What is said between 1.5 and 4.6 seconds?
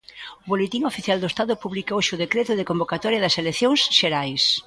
publica hoxe o decreto de convocatoria das eleccións xerais.